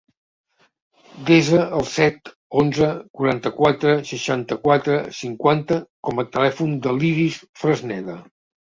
[1.27, 2.31] Desa el set,
[2.63, 5.81] onze, quaranta-quatre, seixanta-quatre, cinquanta
[6.11, 8.23] com a telèfon de l'Iris Fresneda.